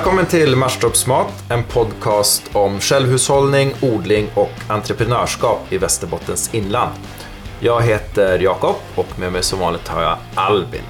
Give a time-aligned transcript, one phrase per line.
[0.00, 6.92] Välkommen till Marstorpsmat, en podcast om självhushållning, odling och entreprenörskap i Västerbottens inland.
[7.58, 10.82] Jag heter Jakob och med mig som vanligt har jag Albin.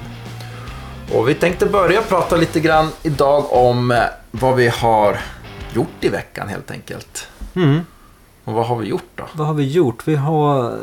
[1.13, 5.19] Och vi tänkte börja prata lite grann idag om vad vi har
[5.73, 7.27] gjort i veckan helt enkelt.
[7.55, 7.81] Mm.
[8.45, 9.23] Och vad har vi gjort då?
[9.33, 10.07] Vad har vi gjort?
[10.07, 10.65] Vi har...
[10.65, 10.73] eh,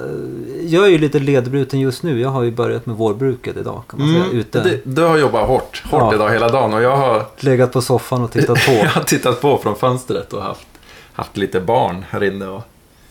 [0.67, 2.21] Jag är ju lite ledbruten just nu.
[2.21, 4.25] Jag har ju börjat med vårbruket idag kan man säga.
[4.41, 4.63] Ute.
[4.63, 6.15] Du, du har jobbat hårt, hårt Ja.
[6.15, 8.73] idag hela dagen och jag har, Legat på soffan och tittat på.
[8.83, 10.67] jag har tittat på från fönstret och haft,
[11.13, 12.47] haft lite barn här inne.
[12.47, 12.63] Och,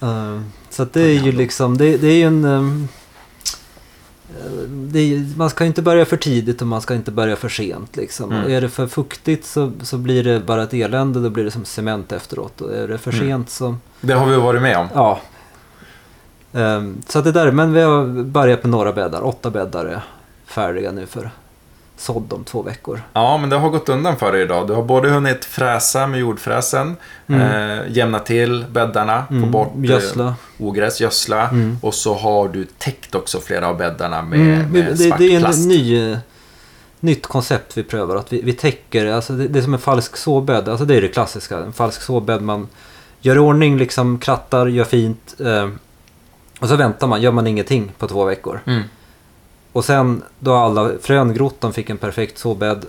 [0.01, 1.77] Eh, så det är ju liksom...
[1.77, 2.41] Det, det är ju en...
[2.41, 2.77] det
[4.93, 7.95] är, man ska inte börja för tidigt och man ska inte börja för sent.
[7.97, 8.31] Liksom.
[8.31, 8.51] Mm.
[8.51, 11.19] Är det för fuktigt så, så blir det bara ett elände.
[11.19, 12.61] Då blir det som cement efteråt.
[12.61, 13.27] Och är det för Mm.
[13.27, 13.75] sent så...
[14.01, 14.87] det har vi varit med om.
[14.93, 15.19] Ja.
[16.53, 19.25] Ehm, så att det där, men vi har börjat med några bäddar.
[19.25, 20.01] Åtta bäddar är
[20.45, 21.29] färdiga nu för
[21.97, 23.01] sådd om två veckor.
[23.13, 24.67] Ja, men det har gått undan för dig idag.
[24.67, 26.95] Du har både hunnit fräsa med jordfräsen,
[27.27, 27.41] Mm.
[27.41, 30.35] eh, jämna till bäddarna, få Mm, bort eh, gödsla.
[30.59, 31.49] ogräs, gödsla.
[31.49, 31.77] Mm.
[31.81, 35.35] Och så har du täckt också flera av bäddarna med, Mm, med det, svart det
[35.35, 35.59] är plast.
[35.59, 36.17] en ny,
[36.99, 38.15] nytt koncept vi prövar.
[38.15, 40.69] Att vi, vi täcker, alltså det, det är som en falsk såbädd.
[40.69, 41.57] Alltså det är det klassiska.
[41.57, 42.41] En falsk såbädd.
[42.41, 42.67] Man
[43.21, 45.35] gör i ordning, liksom krattar, gör fint.
[45.39, 45.69] Eh,
[46.59, 48.59] och så väntar man, gör man ingenting på två veckor.
[49.77, 49.79] Mm.
[49.79, 52.85] Och sen då alla frön grott, de fick en perfekt såbädd.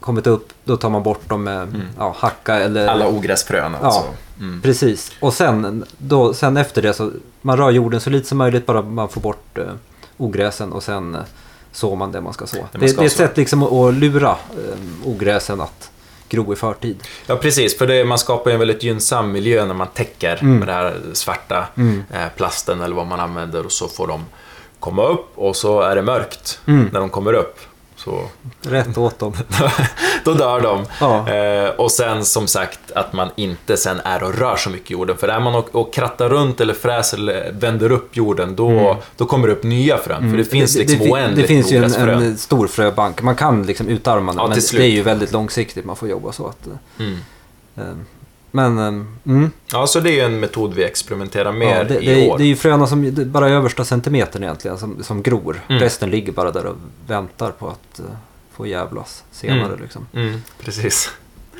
[0.00, 2.82] Kommit upp, då tar man bort dem med ja, hacka eller...
[2.82, 2.94] Mm.
[2.94, 4.04] Alla ogräsfrön alltså.
[4.40, 4.60] Mm.
[4.62, 5.12] Precis.
[5.20, 7.10] Och sen, då, sen efter det så
[7.42, 9.64] man rör jorden så lite som möjligt bara man får bort eh,
[10.16, 11.20] ogräsen och sen eh,
[11.72, 12.56] sår man det man ska så.
[12.72, 15.90] Det, ska det är ett sätt liksom att, lura eh, ogräsen att
[16.28, 17.02] gro i förtid.
[17.26, 17.78] Ja, precis.
[17.78, 20.58] För det, man skapar en väldigt gynnsam miljö när man täcker Mm.
[20.58, 22.02] med det här svarta Mm.
[22.10, 24.24] eh, plasten eller vad man använder och så får de
[24.82, 26.90] komma upp och så är det mörkt Mm.
[26.92, 27.58] när de kommer upp.
[27.96, 28.22] Så
[28.62, 29.32] Rätt åt dem.
[30.24, 30.84] då dör de.
[31.00, 31.28] Ja.
[31.28, 34.92] Eh, och sen som sagt att man inte sen är och rör så mycket i
[34.92, 35.16] jorden.
[35.16, 39.26] För är man och, och krattar runt eller fräser eller vänder upp jorden då, då
[39.26, 40.30] kommer det upp nya frön.
[40.30, 41.08] För det finns liksom Mm.
[41.08, 43.22] det, oändligt det finns ju en, en stor fröbank.
[43.22, 44.82] Man kan liksom utarma den Ja, men till det slut.
[44.82, 45.84] är ju väldigt långsiktigt.
[45.84, 46.66] Man får jobba så att...
[46.66, 47.18] eh, Mm.
[48.54, 48.86] Men eh,
[49.32, 52.24] mm, Ja, så det är ju en metod vi experimenterar med ja, det, i det,
[52.26, 52.38] är- år.
[52.38, 55.60] det är ju fröna som bara översta centimetern egentligen som, som gror.
[55.68, 55.80] Mm.
[55.82, 56.76] Resten ligger bara där och
[57.06, 58.04] väntar på att eh,
[58.52, 59.64] få jävlas senare.
[59.66, 59.80] Mm.
[59.82, 60.06] Liksom.
[60.14, 61.10] Mm, precis.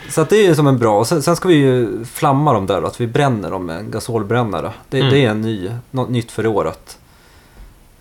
[0.08, 0.98] Så att det är ju som en bra.
[0.98, 2.82] Och sen, sen ska vi ju flamma dem där.
[2.82, 4.72] Att vi bränner dem med en gasolbrännare.
[4.88, 5.10] Det, Mm.
[5.12, 6.98] det är en ny, något nytt för året.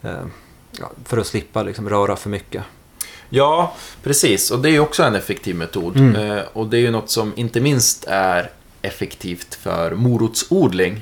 [0.01, 0.11] Eh,
[0.79, 2.63] ja, för att slippa liksom röra för mycket.
[3.29, 4.51] Ja, precis.
[4.51, 5.97] Och det är ju också en effektiv metod.
[5.97, 6.15] Mm.
[6.37, 8.49] Eh, och det är ju något som inte minst är
[8.81, 11.01] effektivt för morotsodling.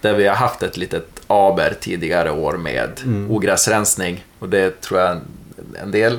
[0.00, 3.30] Där vi har haft ett litet aber tidigare år med Mm.
[3.30, 4.24] ogräsrensning.
[4.38, 5.16] Och det tror jag
[5.82, 6.18] en, del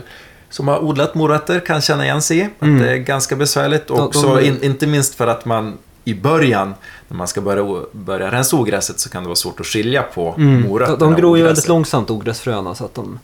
[0.49, 2.43] som har odlat morötter kan känna igen sig i.
[2.43, 2.79] Att Mm.
[2.81, 3.89] det är ganska besvärligt.
[3.89, 6.73] Och också in, inte minst för att man i början,
[7.07, 10.35] när man ska börja, börja rensa ogräset, så kan det vara svårt att skilja på
[10.37, 10.61] Mm.
[10.61, 12.75] morötterna De, gror ju väldigt långsamt ogräsfröna.
[12.75, 13.19] Så att de,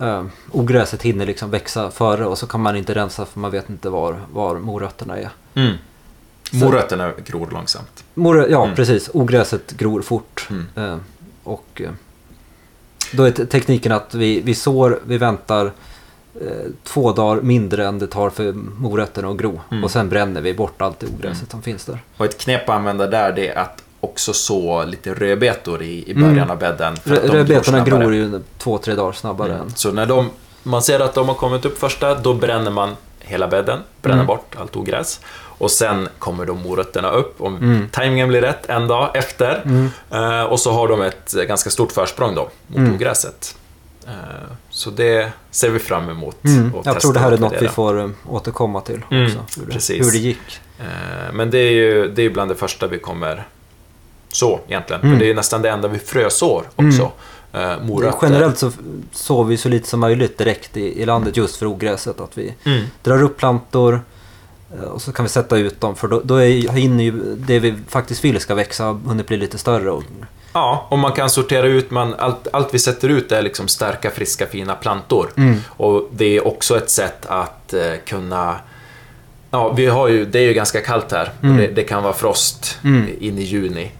[0.00, 2.26] eh, ogräset hinner liksom växa före.
[2.26, 5.28] Och så kan man inte rensa för man vet inte var, var morötterna är.
[5.54, 5.72] Mm.
[6.52, 8.04] Morötterna gror långsamt.
[8.14, 8.76] Morö, ja, Mm.
[8.76, 9.10] precis.
[9.12, 10.48] Ogräset gror fort.
[10.50, 10.66] Mm.
[10.76, 10.96] Eh,
[11.44, 11.90] och eh,
[13.12, 15.66] då är te- tekniken att vi, vi sår, vi väntar
[16.40, 16.46] eh,
[16.84, 19.60] två dagar mindre än det tar för morötterna att gro.
[19.70, 19.84] Mm.
[19.84, 21.98] Och sen bränner vi bort allt det ogräset som finns där.
[22.16, 26.14] Och ett knep att använda där det är att också så lite rödbetor i, i
[26.14, 26.50] början Mm.
[26.50, 26.96] av bädden.
[27.04, 28.00] Rödbetorna snabbare.
[28.04, 29.62] gror ju två, tre dagar snabbare Mm.
[29.62, 29.70] än...
[29.74, 30.30] Så när de,
[30.62, 34.26] man ser att de har kommit upp första, då bränner man hela bädden, bränner Mm.
[34.26, 35.20] bort allt ogräs.
[35.62, 37.88] Och sen kommer de morötterna upp, om Mm.
[37.92, 39.62] tajmingen blir rätt, en dag efter.
[39.64, 39.88] Mm.
[40.10, 42.94] Eh, och så har de ett eh, ganska stort försprång då, mot Mm.
[42.94, 43.56] ogräset.
[44.06, 44.12] Eh,
[44.70, 46.44] så det ser vi fram emot.
[46.44, 46.72] Mm.
[46.84, 49.60] Jag tror det här är något vi får eh, återkomma till Mm, också.
[49.60, 50.06] Hur det, precis.
[50.06, 50.60] hur det gick.
[50.80, 53.46] Eh, Men det är ju det är bland det första vi kommer
[54.28, 55.02] så egentligen.
[55.02, 55.12] Mm.
[55.14, 57.12] För det är ju nästan det enda vi frösår också.
[57.52, 57.86] Mm.
[57.86, 58.18] morötter.
[58.22, 58.72] Generellt så
[59.12, 62.20] sår vi så lite som möjligt direkt i, i landet just för ogräset.
[62.20, 62.84] Att vi Mm.
[63.02, 64.00] drar upp plantor eh,
[64.92, 65.96] och så kan vi sätta ut dem.
[65.96, 69.58] För då, då är, hinner ju det vi faktiskt vill ska växa hunnit bli lite
[69.58, 69.90] större.
[69.90, 70.02] Och,
[70.54, 74.10] Ja, och man kan sortera ut, man, allt, allt vi sätter ut är liksom starka,
[74.10, 75.30] friska, fina plantor.
[75.36, 75.56] Mm.
[75.68, 78.56] Och det är också ett sätt att eh, kunna
[79.50, 81.32] Ja, vi har ju, det är ju ganska kallt här.
[81.42, 81.56] Mm.
[81.56, 83.08] Det, det kan vara frost Mm.
[83.20, 83.90] in i juni.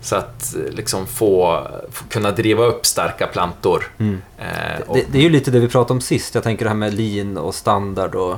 [0.00, 3.90] Så att eh, liksom få, få kunna driva upp starka plantor.
[3.98, 6.34] Eh, och, det, det är ju lite det vi pratade om sist.
[6.34, 8.36] Jag tänker det här med lean och standard och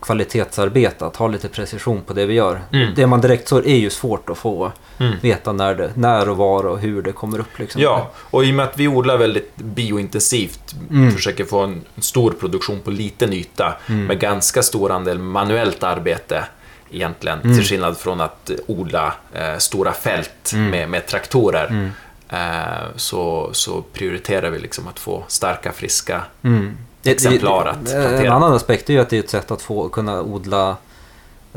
[0.00, 1.06] kvalitetsarbete.
[1.06, 2.60] Att ha lite precision på det vi gör.
[2.72, 2.92] Mm.
[2.96, 5.14] Det man direkt sår är ju svårt att få Mm.
[5.22, 7.58] veta när, det, när och var och hur det kommer upp.
[7.58, 7.82] Liksom.
[7.82, 11.12] Ja, och i och med att vi odlar väldigt biointensivt, Mm.
[11.12, 14.04] försöker få en stor produktion på liten yta Mm.
[14.06, 16.44] med ganska stor andel manuellt arbete,
[16.90, 17.40] egentligen.
[17.40, 17.56] Mm.
[17.56, 20.70] Till skillnad från att odla eh, stora fält Mm.
[20.70, 21.90] med, med traktorer.
[22.28, 22.42] Mm.
[22.62, 26.76] Eh, så, så prioriterar vi liksom att få starka, friska Mm.
[27.04, 28.32] Exemplar att det- En plantera.
[28.32, 30.76] annan aspekt är ju att det är ett sätt att få kunna odla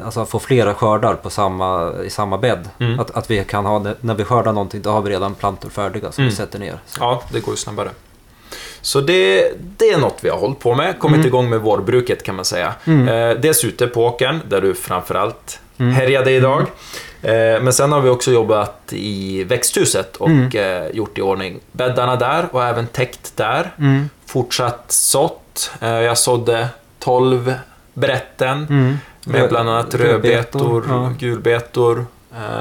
[0.06, 2.69] Alltså få flera skördar på samma, i samma bädd.
[2.80, 3.00] Mm.
[3.00, 6.12] Att, att vi kan ha, när vi skördar någonting, då har vi redan plantor färdiga
[6.12, 6.30] som Mm.
[6.30, 6.80] vi sätter ner.
[6.86, 6.98] Så.
[7.01, 7.89] Ja, det går ju snabbare.
[8.81, 11.27] Så det, det är något vi har hållit på med, kommit Mm.
[11.27, 12.74] igång med vårbruket kan man säga.
[12.86, 13.07] Mm.
[13.07, 15.94] Eh, dels ute på åkern, där du framförallt Mm.
[15.94, 16.65] härjade idag.
[17.21, 20.50] Eh, men sen har vi också jobbat i växthuset och Mm.
[20.83, 23.74] eh, gjort i ordning bäddarna där och även täckt där.
[23.80, 24.10] Mm.
[24.25, 25.71] Fortsatt sått.
[25.81, 26.68] Eh, jag sådde
[27.00, 27.54] 12
[27.94, 28.98] brätten Mm.
[29.25, 31.13] med bland annat rödbetor, ja.
[31.19, 32.06] gulbetor,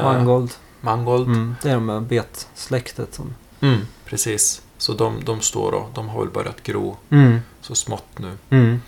[0.02, 0.50] Mangold.
[0.80, 1.26] mangold.
[1.26, 1.54] Mm.
[1.62, 3.34] Det är de med betsläktet som...
[3.60, 4.62] Mm, precis.
[4.78, 7.38] Så de, de står och de har väl börjat gro Mm.
[7.60, 8.78] så smått nu.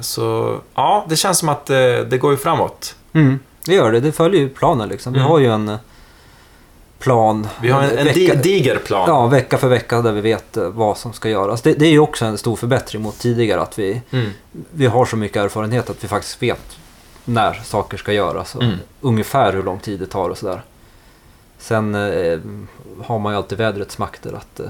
[0.00, 2.94] Så ja, det känns som att det, det går ju framåt.
[3.64, 5.12] Det gör det, det följer ju planen liksom.
[5.12, 5.30] Vi Mm.
[5.30, 5.76] har ju en eh,
[6.98, 7.48] plan.
[7.62, 9.04] Vi har en, en vecka, di- diger plan.
[9.08, 11.62] Ja, vecka för vecka där vi vet eh, vad som ska göras.
[11.62, 14.30] Det, det är ju också en stor förbättring mot tidigare att vi, Mm.
[14.70, 16.76] vi har så mycket erfarenhet att vi faktiskt vet
[17.24, 18.76] när saker ska göras och Mm.
[19.00, 20.62] ungefär hur lång tid det tar och sådär.
[21.58, 22.38] Sen eh,
[23.04, 24.66] har man ju alltid vädrets makter att eh,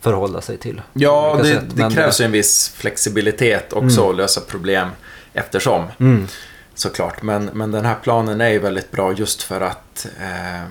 [0.00, 0.82] förhålla sig till.
[0.92, 4.10] Ja, det, det krävs ju en viss flexibilitet också Mm.
[4.10, 4.88] att lösa problem
[5.32, 5.84] eftersom.
[6.00, 6.26] Mm.
[6.74, 10.62] Såklart, men, men den här planen är ju väldigt bra just för att eh,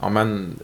[0.00, 0.58] ja, men,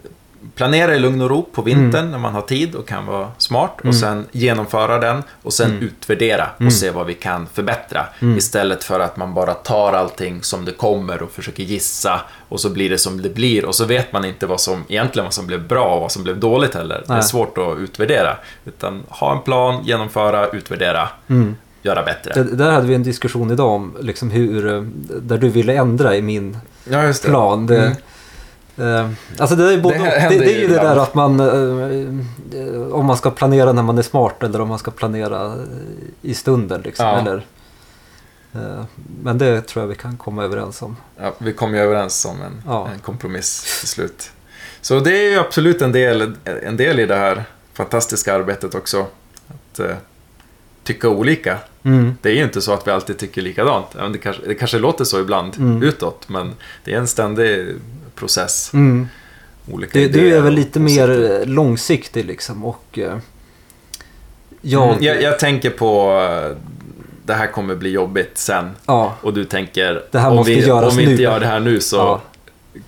[0.54, 3.74] planera i lugn och ro på vintern när man har tid och kan vara smart
[3.78, 3.94] och Mm.
[3.96, 5.82] sen genomföra den och sen Mm.
[5.82, 6.70] utvärdera och Mm.
[6.70, 8.06] se vad vi kan förbättra.
[8.20, 8.38] Mm.
[8.38, 12.70] Istället för att man bara tar allting som det kommer och försöker gissa och så
[12.70, 15.46] blir det som det blir och så vet man inte vad som egentligen vad som
[15.46, 17.02] blev bra och vad som blev dåligt heller.
[17.06, 17.22] Det är Nej.
[17.22, 18.36] svårt att utvärdera.
[18.64, 21.56] Utan ha en plan, genomföra, utvärdera, Mm.
[21.82, 22.42] Göra bättre.
[22.42, 24.82] Det, där hade vi en diskussion idag om liksom hur, eh,
[25.22, 27.66] där du ville ändra i min ja, just plan.
[27.66, 27.96] Det,
[28.76, 28.94] Mm.
[29.06, 31.46] eh, alltså det är, både, Det det, det, är ju det där att man, eh,
[32.60, 35.54] eh, om man ska planera när man är smart eller om man ska planera
[36.22, 36.80] i stunden.
[36.82, 37.18] Liksom, Ja.
[37.20, 37.44] eller,
[38.54, 38.84] eh,
[39.22, 40.96] men det tror jag vi kan komma överens om.
[41.20, 42.88] Ja, vi kom ju överens om en, Ja.
[42.94, 44.30] en kompromiss till slut.
[44.80, 46.32] Så det är ju absolut en del,
[46.62, 49.06] en del i det här fantastiska arbetet också.
[49.48, 49.96] Att eh,
[50.84, 51.58] tycka olika.
[51.82, 52.14] Mm.
[52.22, 53.86] Det är ju inte så att vi alltid tycker likadant.
[54.12, 55.82] Det kanske, det kanske låter så ibland Mm.
[55.82, 56.52] utåt, men
[56.84, 57.66] det är en ständig
[58.14, 58.70] process.
[58.74, 59.08] Mm.
[59.72, 63.16] Olika Du, du idéer är väl lite mer långsiktig liksom och eh,
[64.60, 66.12] jag, Mm, jag, jag tänker på
[66.50, 66.56] eh,
[67.26, 68.70] det här kommer bli jobbigt sen.
[68.86, 71.22] ja, Och du tänker, om, vi, om vi inte nu.
[71.22, 72.20] gör det här nu så Ja.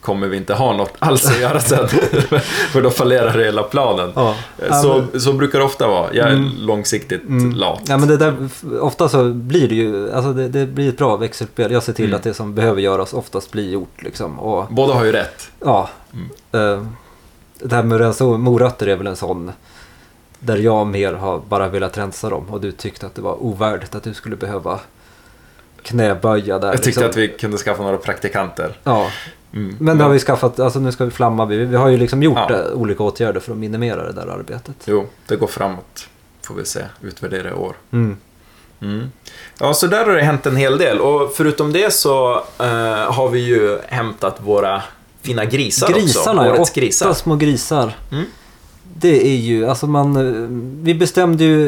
[0.00, 1.88] Kommer vi inte ha något alls att göra sen.
[2.73, 4.12] För då fallerar hela planen.
[4.14, 4.34] ja.
[4.82, 6.14] Så, Ja, så brukar det ofta vara.
[6.14, 6.50] Jag är Mm.
[6.58, 7.52] långsiktigt Mm.
[7.52, 7.81] lat.
[7.88, 8.49] Ja men det där,
[8.81, 11.73] ofta så blir det ju, alltså det, det blir ett bra växelspel.
[11.73, 12.17] Jag ser till Mm.
[12.17, 14.38] att det som behöver göras oftast blir gjort liksom.
[14.40, 15.50] Och Båda har ju rätt.
[15.64, 16.28] ja, Mm.
[16.78, 16.85] eh,
[17.58, 19.52] det här med att rensa morötter är väl en sån
[20.38, 23.94] där jag mer har bara velat rensa dem och du tyckte att det var ovärdigt
[23.94, 24.81] att du skulle behöva
[25.82, 26.69] knäböja där.
[26.69, 27.05] Jag tyckte liksom.
[27.11, 28.76] att vi kunde skaffa några praktikanter.
[28.85, 29.06] Ja,
[29.54, 29.76] Mm.
[29.78, 32.23] men det har vi skaffat, alltså nu ska vi flamma, vi, vi har ju liksom
[32.23, 32.54] gjort Ja.
[32.54, 34.75] eh, olika åtgärder för att minimera det där arbetet.
[34.85, 36.09] Jo, det går framåt.
[36.42, 36.80] Får vi se.
[37.00, 37.76] Utvärdera i år.
[37.92, 38.16] Mm.
[38.80, 39.11] Mm.
[39.59, 40.99] Ja, så där har det hänt en hel del.
[41.00, 42.66] Och förutom det så eh,
[43.12, 44.82] har vi ju hämtat våra
[45.23, 46.52] fina grisar Grisarna, också.
[46.61, 47.12] Årets Åtta grisar.
[47.14, 47.92] små grisar.
[48.12, 48.25] Mm.
[48.97, 50.47] Det är ju, alltså man, eh,
[50.85, 51.59] vi bestämde ju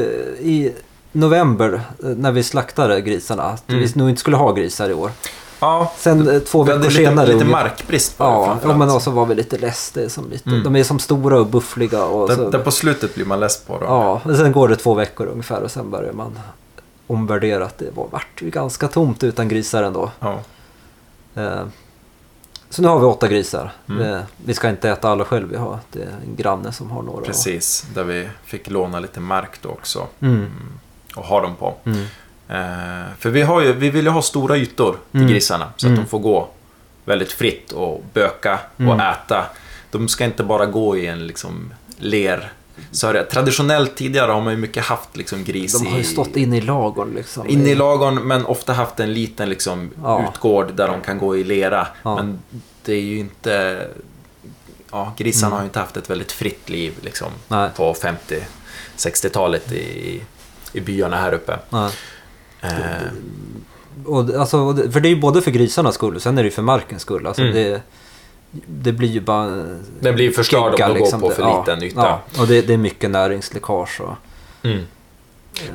[0.40, 0.72] i
[1.12, 3.80] november eh, när vi slaktade grisarna att Mm.
[3.82, 5.10] vi nog inte skulle ha grisar i år.
[5.60, 7.32] Ja, Sen eh, två veckor lite, senare...
[7.32, 8.72] lite markbrist på det Ja, framförallt.
[8.74, 9.90] ja, men också var vi lite less.
[9.94, 10.62] Det är som lite, Mm.
[10.62, 12.04] De är som stora och buffliga.
[12.04, 13.82] Och Där, så, där på slutet blir man less på dem.
[13.88, 16.38] ja, och sen går det två veckor ungefär och sen börjar man
[17.06, 20.10] omvärdera att det var, vart ju ganska tomt utan grisar ändå.
[20.20, 20.38] Ja.
[21.34, 21.62] Eh,
[22.70, 23.72] Så nu har vi åtta grisar.
[23.88, 24.02] Mm.
[24.14, 25.48] Eh, Vi ska inte äta alla själv.
[25.50, 27.24] Vi har, det är en granne som har några.
[27.24, 30.06] Precis, där vi fick låna lite mark då också.
[30.20, 30.34] Mm.
[30.36, 30.50] Mm.
[31.16, 31.74] Och ha dem på.
[31.84, 32.04] Mm.
[32.48, 35.32] Eh, för vi, har ju, vi vill ju ha stora ytor till Mm.
[35.32, 35.72] grisarna.
[35.76, 35.98] Så Mm.
[35.98, 36.48] att de får gå
[37.04, 38.90] väldigt fritt och böka Mm.
[38.92, 39.44] och äta.
[39.90, 42.52] De ska inte bara gå i en liksom ler...
[42.90, 46.04] Så här, traditionellt tidigare har man ju mycket haft liksom gris De har ju i...
[46.04, 47.48] stått inne i lagorn liksom.
[47.48, 50.28] Inne i lagon men ofta haft en liten liksom, Ja.
[50.32, 51.86] utgård där de kan gå i lera.
[52.02, 52.14] Ja.
[52.16, 52.38] Men
[52.84, 53.86] det är ju inte...
[54.90, 55.52] Ja, grisarna Mm.
[55.56, 57.68] har ju inte haft ett väldigt fritt liv liksom, Nej.
[57.76, 57.94] på
[58.96, 60.20] 50-60-talet i,
[60.72, 61.58] i byarna här uppe.
[61.70, 61.90] Nej.
[62.64, 63.08] Eh,
[64.06, 66.50] Och, alltså, för det är ju både för grisarnas skull och sen är det ju
[66.54, 67.26] för markens skull.
[67.26, 67.54] Alltså, Mm.
[67.54, 67.80] det,
[68.66, 69.46] det blir ju bara...
[70.00, 71.20] Den blir förstörd om de går liksom.
[71.20, 72.00] på för Ja, liten yta.
[72.00, 74.00] Ja, och det, det är mycket näringsläckage.
[74.00, 74.14] Och,
[74.66, 74.80] mm.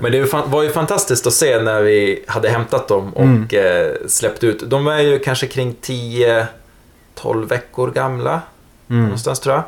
[0.01, 3.48] Men det var ju fantastiskt att se när vi hade hämtat dem och Mm.
[3.51, 4.69] eh, släppt ut.
[4.69, 8.41] De är ju kanske kring 10-12 veckor gamla.
[8.89, 9.03] Mm.
[9.03, 9.63] Någonstans tror jag.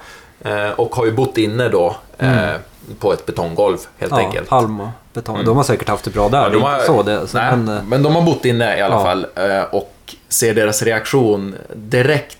[0.68, 2.62] Eh, och har ju bott inne då eh, Mm.
[3.00, 4.50] på ett betonggolv helt Ja, enkelt.
[4.50, 5.36] halm betong.
[5.36, 5.46] Mm.
[5.46, 6.42] De har säkert haft det bra där.
[6.44, 7.28] Ja, de har- så det.
[7.28, 9.04] Så, Nej, men, eh, men de har bott inne i alla Ja.
[9.04, 9.26] fall.
[9.36, 9.94] eh, Och
[10.30, 12.38] ser deras reaktion direkt.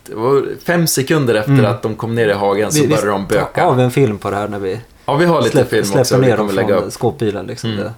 [0.66, 1.66] Fem sekunder efter Mm.
[1.66, 3.64] att de kom ner i hagen så vi, började de böka.
[3.66, 5.84] har vi en film på det här när vi Ja, vi har lite släpp, film
[5.86, 7.46] släpper också ner dem från skåpbilen.
[7.48, 7.72] Liksom.
[7.72, 7.90] Mm.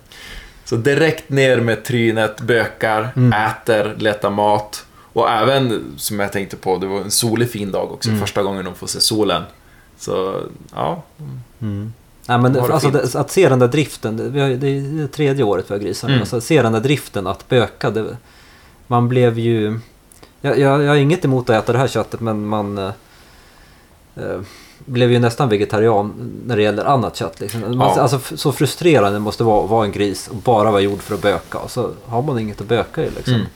[0.66, 3.34] Så direkt ner med trynet, bökar, Mm.
[3.48, 4.86] äter, letar mat.
[5.14, 8.10] Och även, som jag tänkte på, det var en solig fin dag också.
[8.10, 8.22] Mm.
[8.22, 9.44] Första gången de får se solen.
[10.00, 10.36] Så,
[10.76, 11.04] ja.
[11.62, 11.94] Mm.
[12.28, 15.08] Nej, men det alltså, det, att se den där driften, det, har, det är det
[15.08, 16.08] tredje året vi har grisar.
[16.08, 16.20] Mm.
[16.20, 18.18] Alltså, att se den där driften att böka, det,
[18.88, 19.80] man blev ju...
[20.42, 22.92] Jag, jag, jag har inget emot att äta det här köttet men man eh,
[24.16, 24.40] eh,
[24.86, 26.14] blev ju nästan vegetarian
[26.46, 27.40] när det gäller annat kött.
[27.40, 27.62] Liksom.
[27.62, 28.02] Man, Ja.
[28.02, 31.22] alltså, så frustrerande måste vara att vara en gris och bara vara gjord för att
[31.22, 31.58] böka.
[31.58, 33.34] Och så har man inget att böka i liksom.
[33.34, 33.48] Mm.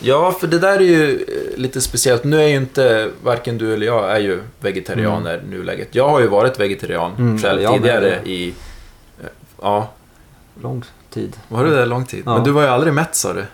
[0.00, 2.24] Ja, för det där är ju eh, lite speciellt.
[2.24, 5.88] Nu är ju inte, varken du eller jag är ju vegetarianer i nuläget.
[5.94, 7.80] Jag har ju varit vegetarian Mm, själv jag med.
[7.80, 8.48] tidigare i...
[9.22, 9.26] eh,
[9.62, 9.90] Ja,
[10.62, 11.36] Lång tid.
[11.48, 12.22] var det där lång tid?
[12.26, 12.34] Ja.
[12.34, 13.44] Men du var ju aldrig mätt sa du.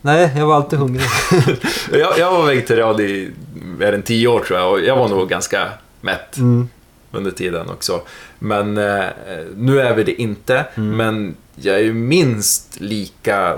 [0.00, 1.04] Nej, jag var alltid hungrig.
[1.92, 3.30] Jag, jag var vegetarian i
[3.78, 5.68] mer än tio år tror jag och jag var nog ganska
[6.00, 6.36] mätt.
[6.36, 6.68] Mm.
[7.12, 8.00] under tiden också.
[8.38, 9.04] Men eh,
[9.56, 10.64] nu är vi det inte.
[10.74, 10.96] Mm.
[10.96, 13.56] Men jag är ju minst lika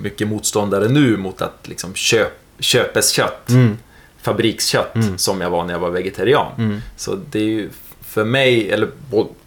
[0.00, 3.78] mycket motståndare nu mot att liksom köp, köpes kött, Mm.
[4.22, 5.18] fabrikskött, Mm.
[5.18, 6.46] som jag var när jag var vegetarian.
[6.58, 6.80] Mm.
[6.96, 7.70] Så det är ju
[8.02, 8.88] för mig, eller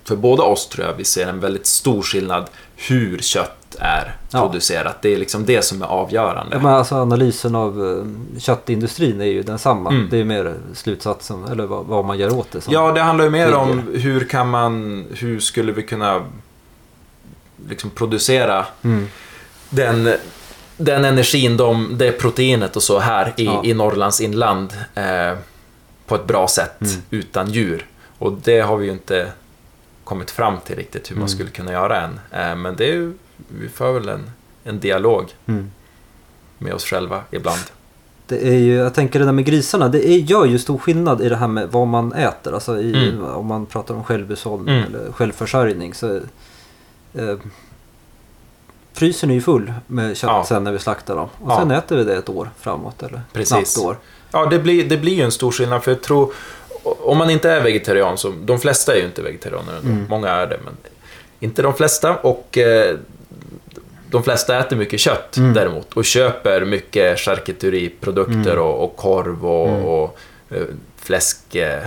[0.04, 4.42] för båda oss tror jag, vi ser en väldigt stor skillnad hur kött är Ja.
[4.42, 5.02] producerat.
[5.02, 6.56] Det är liksom det som är avgörande.
[6.56, 7.88] Ja, men alltså analysen av
[8.36, 9.90] eh, köttindustrin är ju densamma.
[9.90, 10.08] Mm.
[10.12, 12.62] Det är mer slutsatsen, eller vad, vad man gör åt det.
[12.62, 12.74] Som.
[12.74, 16.22] Ja, det handlar ju mer om hur kan man, hur skulle vi kunna
[17.70, 19.08] liksom producera Mm.
[19.70, 20.14] den,
[20.78, 23.62] den energin, de, det proteinet och så här i, Ja.
[23.66, 25.34] i Norrlands inland eh,
[26.08, 26.94] på ett bra sätt Mm.
[27.10, 27.86] utan djur.
[28.20, 29.32] Och det har vi ju inte
[30.04, 31.30] kommit fram till riktigt hur man Mm.
[31.30, 32.20] skulle kunna göra än.
[32.32, 33.14] Eh, men det är ju,
[33.60, 34.32] vi för väl en,
[34.64, 35.72] en dialog Mm.
[36.58, 37.60] med oss själva ibland.
[38.28, 41.22] Det är ju, jag tänker det där med grisarna, det är, gör ju stor skillnad
[41.22, 42.54] i det här med vad man äter.
[42.54, 43.24] Alltså i, Mm.
[43.24, 44.88] om man pratar om självhushållning Mm.
[44.96, 45.94] eller självförsörjning.
[45.94, 46.20] Så,
[47.14, 47.36] eh,
[48.94, 50.46] frysen är ju full med kött Ja.
[50.48, 51.30] sen när vi slaktar dem.
[51.42, 51.60] Och Ja.
[51.60, 53.04] sen äter vi det ett år framåt.
[53.04, 53.76] Eller Precis.
[53.76, 53.98] knappt år.
[54.32, 56.34] Ja, det blir, det blir ju en stor skillnad för jag tror,
[56.84, 59.80] om man inte är vegetarian, så, de flesta är ju inte vegetarianer.
[59.84, 60.06] Mm.
[60.10, 60.74] många är det, men
[61.40, 62.16] inte de flesta.
[62.16, 62.96] Och eh,
[64.10, 65.54] de flesta äter mycket kött Mm.
[65.54, 68.64] däremot och köper mycket charkuteriprodukter Mm.
[68.64, 69.84] och, och korv och, Mm.
[69.86, 70.18] och
[70.50, 70.62] eh,
[71.08, 71.84] fläsk, eh,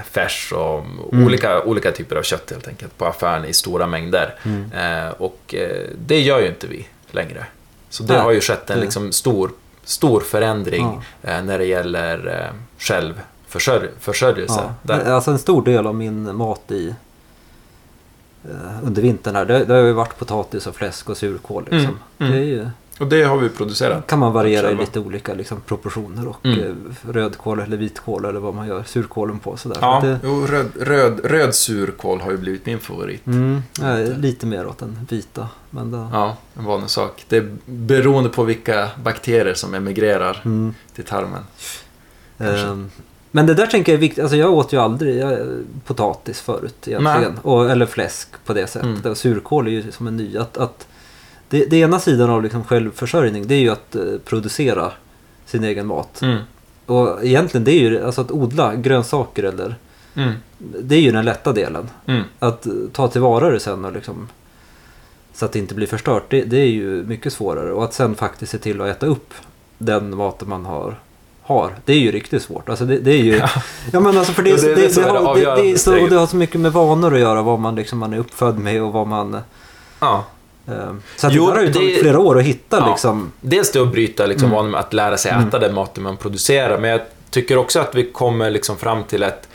[0.52, 1.26] och Mm.
[1.26, 4.34] olika, olika typer av kött helt enkelt på affären i stora mängder.
[4.42, 4.72] Mm.
[4.72, 7.46] Eh, och eh, det gör ju inte vi längre.
[7.90, 9.50] Så det Nej, har ju skett en liksom stor,
[9.84, 11.30] stor förändring Ja.
[11.30, 14.62] eh, när det gäller eh, självförsörjelse.
[14.82, 14.94] Ja.
[14.94, 16.94] Alltså en stor del av min mat i
[18.44, 21.62] eh, under vintern här, det, det har ju varit potatis och fläsk och surkål.
[21.70, 21.78] Liksom.
[21.78, 22.32] Mm, mm.
[22.32, 22.68] Det är ju,
[23.00, 24.06] Och det har vi producerat.
[24.06, 26.60] kan man variera i lite olika liksom, proportioner och Mm.
[26.60, 29.56] eh, rödkål eller vitkål eller vad man gör surkålen på.
[29.56, 29.78] Sådär.
[29.80, 33.26] Ja, det, jo, röd, röd, röd surkål har ju blivit min favorit.
[33.26, 35.48] mm, jag är lite mer åt den vita.
[35.70, 37.24] Men det, Ja, en vanlig sak.
[37.28, 41.42] Det är beroende på vilka bakterier som emigrerar mm, till tarmen.
[42.38, 42.90] Ehm,
[43.30, 44.22] men det där tänker jag är viktigt.
[44.22, 45.38] Alltså jag åt ju aldrig jag,
[45.86, 47.38] potatis förut egentligen.
[47.42, 49.04] Och, eller fläsk på det sättet.
[49.04, 49.14] Mm.
[49.14, 50.36] Surkål är ju som en ny.
[50.36, 50.86] Att, att
[51.50, 54.92] det, det ena sidan av liksom självförsörjning det är ju att eh, producera
[55.46, 56.22] sin egen mat.
[56.22, 56.38] Mm.
[56.86, 59.74] Och egentligen det är ju alltså att odla grönsaker eller
[60.14, 60.32] Mm.
[60.58, 61.88] det är ju den lätta delen.
[62.06, 62.22] Mm.
[62.38, 64.28] Att eh, ta tillvara det sen och liksom
[65.34, 67.72] så att det inte blir förstört det, det är ju mycket svårare.
[67.72, 69.34] Och att sen faktiskt se till att äta upp
[69.78, 70.98] den maten man har.
[71.42, 71.74] Har.
[71.84, 72.68] Det är ju riktigt svårt.
[72.68, 73.40] Alltså det, det är ju...
[73.92, 74.00] Ja.
[74.00, 75.36] men alltså för det, Ja, har,
[76.00, 77.42] det, det har så mycket med vanor att göra.
[77.42, 79.38] Vad man, liksom, man är uppfödd med och vad man...
[80.00, 80.24] Ja.
[80.70, 82.88] Eh, så att Jo, det har ju tagit flera år att hitta Ja.
[82.90, 83.32] liksom.
[83.40, 84.74] Dels det att bryta liksom, Mm.
[84.74, 86.78] att lära sig äta den maten man producerar.
[86.78, 87.00] Men jag
[87.30, 89.48] tycker också att vi kommer liksom fram till ett,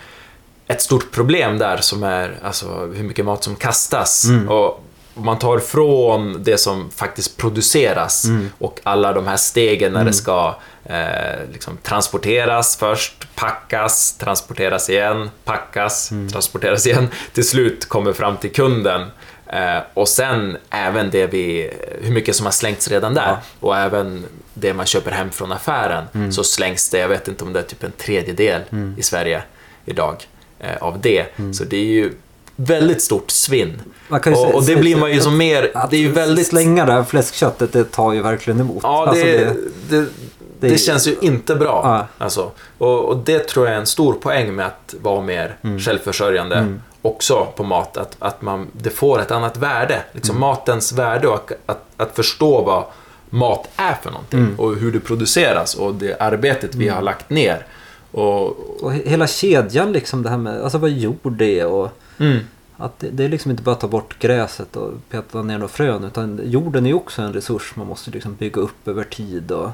[0.68, 4.24] ett stort problem där som är alltså, hur mycket mat som kastas.
[4.24, 4.48] Mm.
[4.48, 4.82] Och
[5.14, 8.50] man tar från det som faktiskt produceras Mm.
[8.58, 10.10] och alla de här stegen när Mm.
[10.10, 10.54] det ska
[10.88, 16.28] eh, liksom, transporteras först, packas, transporteras igen, packas, Mm.
[16.28, 17.08] transporteras igen.
[17.32, 19.02] Till slut kommer fram till kunden.
[19.46, 21.70] Eh, och sen även det vi,
[22.02, 23.26] hur mycket som har slängts redan där.
[23.28, 23.38] Ja.
[23.60, 24.24] Och även
[24.54, 26.04] det man köper hem från affären.
[26.14, 26.32] Mm.
[26.32, 28.94] Så slängs det, jag vet inte om det är typ en tredjedel Mm.
[28.98, 29.42] i Sverige
[29.84, 30.26] idag
[30.60, 31.26] eh, av det.
[31.52, 32.12] Så det är ju
[32.56, 33.80] väldigt stort svinn.
[34.08, 36.46] Och, och det blir man ju som mer, Att det är ju väldigt...
[36.46, 38.80] Slänga det här fläskköttet, det tar ju verkligen emot.
[38.82, 39.24] Ja, det, Alltså,
[39.88, 40.06] det, det,
[40.60, 41.80] det är- känns ju inte bra.
[42.18, 42.24] Ja.
[42.24, 42.50] Alltså.
[42.78, 45.80] Och, och det tror jag är en stor poäng med att vara mer Mm.
[45.80, 46.74] självförsörjande
[47.06, 47.96] också på mat.
[47.96, 50.02] Att, att man, det får ett annat värde.
[50.12, 50.48] Liksom Mm.
[50.48, 52.84] matens värde och att, att, förstå vad
[53.30, 54.60] mat är för någonting Mm.
[54.60, 57.66] och hur det produceras och det arbetet vi har lagt ner.
[58.10, 58.46] Och,
[58.82, 62.38] Och he- hela kedjan liksom, det här med alltså vad jord är och mm,
[62.76, 65.68] att det, det är liksom inte bara att ta bort gräset och peta ner några
[65.68, 69.52] frön utan jorden är också en resurs man måste liksom bygga upp över tid.
[69.52, 69.70] Och,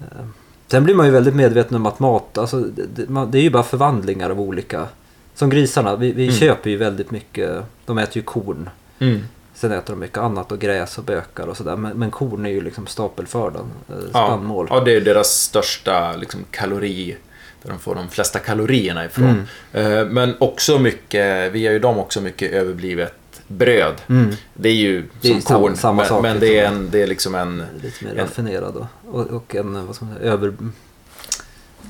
[0.00, 0.26] eh,
[0.68, 3.50] sen blir man ju väldigt medveten om att mat, alltså, det, det, det är ju
[3.50, 4.86] bara förvandlingar av olika.
[5.34, 6.34] Som grisarna, vi, vi Mm.
[6.36, 8.70] köper ju väldigt mycket, de äter ju korn.
[8.98, 9.20] mm.
[9.54, 11.76] Sen äter de mycket annat och gräs och bökar och sådär.
[11.76, 14.66] Men, men korn är ju liksom stapelfördan, eh, Ja, spannmål.
[14.70, 17.16] ja, det är deras största liksom, kalori,
[17.62, 19.46] där de får de flesta kalorierna ifrån.
[19.72, 19.98] Mm.
[19.98, 23.14] Eh, Men också mycket, vi ger ju dem också mycket överblivet
[23.46, 23.94] bröd.
[24.08, 24.30] Mm.
[24.54, 26.74] Det är ju Det är som samma- korn, samma men, sak, men det, är liksom.
[26.84, 27.62] en, det är liksom en...
[27.82, 28.86] Lite mer En- raffinerad och,
[29.20, 30.52] och, och en vad ska man säga, över,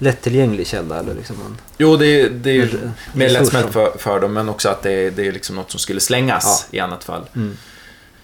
[0.02, 0.98] lättillgänglig källa.
[0.98, 4.48] Eller liksom en, Jo, det är, det är en mer lättsmält för, för dem, men
[4.48, 7.22] också att det är, det är liksom något som skulle slängas i annat fall.
[7.34, 7.56] Mm.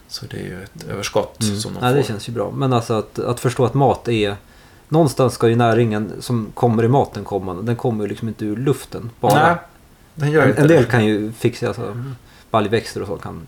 [0.09, 1.61] Så det är ju ett överskott Mm.
[1.61, 2.09] som de Ja, det får.
[2.09, 2.51] känns ju bra.
[2.51, 4.37] Men alltså att, att förstå att mat är...
[4.89, 7.55] Någonstans ska ju näringen som kommer i maten komma.
[7.55, 9.47] Den kommer ju liksom inte ur luften bara.
[9.47, 9.57] Nej,
[10.15, 10.91] den gör en, inte en del det.
[10.91, 12.05] kan ju fixa, alltså
[12.51, 13.47] baljväxter och så kan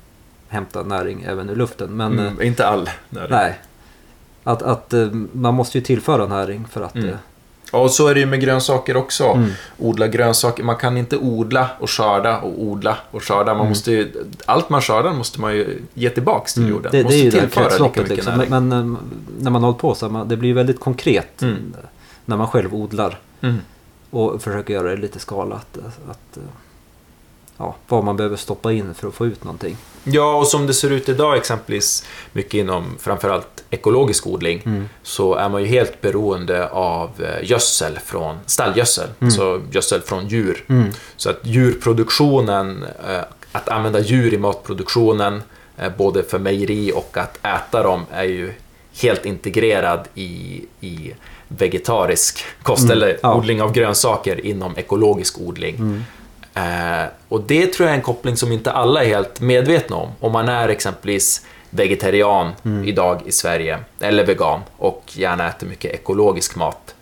[0.48, 1.96] hämta näring även ur luften.
[1.96, 2.90] Men eh, Mm, inte all.
[3.10, 3.26] Nej.
[3.30, 3.58] nej.
[4.44, 6.94] Att, att eh, man måste ju tillföra näring för att...
[6.94, 7.08] Mm.
[7.08, 7.14] eh,
[7.70, 9.24] Och så är det ju med grönsaker också.
[9.24, 9.50] Mm.
[9.78, 10.62] Odla grönsaker.
[10.64, 13.54] Man kan inte odla och skörda och odla och skörda.
[13.54, 14.12] Man måste ju,
[14.46, 16.92] allt man skördar måste man ju ge tillbaks till Mm, jorden.
[16.92, 18.44] Det, det är ju det kretsloppet liksom.
[18.48, 18.96] Men, men
[19.40, 21.74] när man har hållit på så här, man, det blir ju väldigt konkret Mm.
[22.24, 23.56] när man själv odlar Mm.
[24.10, 25.76] och försöker göra det lite skalat.
[25.76, 26.42] eh, Att, eh,
[27.60, 29.76] ja, vad man behöver stoppa in för att få ut någonting.
[30.04, 34.88] Ja, och som det ser ut idag exempelvis, mycket inom framförallt ekologisk odling, Mm.
[35.02, 39.30] så är man ju helt beroende av eh, gödsel från stallgödsel, Mm.
[39.30, 40.64] så gödsel från djur.
[40.68, 40.90] Mm.
[41.16, 43.20] Så att djurproduktionen, eh,
[43.52, 45.42] att använda djur i matproduktionen,
[45.78, 48.52] eh, både för mejeri och att äta dem, är ju
[49.02, 51.12] helt integrerad i, i
[51.48, 53.34] vegetarisk kost Mm, eller ja.
[53.34, 56.04] odling av grönsaker inom ekologisk odling.
[56.54, 60.08] Eh, och det tror jag är en koppling som inte alla är helt medvetna om.
[60.20, 62.88] Om man är exempelvis vegetarian Mm.
[62.88, 66.94] idag i Sverige, eller vegan, och gärna äter mycket ekologisk mat,